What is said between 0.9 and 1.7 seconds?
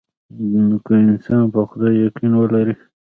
انسان په